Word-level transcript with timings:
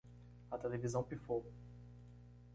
A 0.49 0.57
televisão 0.57 1.03
pifou 1.03 1.45